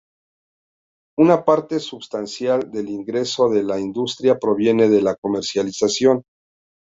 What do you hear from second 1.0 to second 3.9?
Una parte substancial del ingreso de la